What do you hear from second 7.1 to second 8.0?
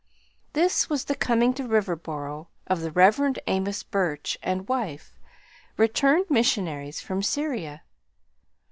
Syria.